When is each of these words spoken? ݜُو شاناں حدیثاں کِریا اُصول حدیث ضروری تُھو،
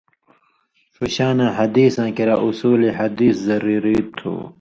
ݜُو 0.93 1.03
شاناں 1.15 1.51
حدیثاں 1.57 2.09
کِریا 2.15 2.35
اُصول 2.45 2.81
حدیث 2.99 3.35
ضروری 3.47 3.97
تُھو، 4.17 4.33